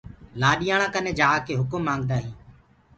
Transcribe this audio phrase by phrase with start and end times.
[0.39, 2.35] لآڏياݪآنٚ ڪني جآڪي هُڪم مآنگدآ هينٚ۔